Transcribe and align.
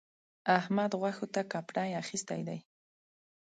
احمد؛ 0.57 0.91
غوښو 1.01 1.25
ته 1.33 1.41
کپڼۍ 1.51 1.89
اخيستی 2.01 2.41
دی. 2.47 2.59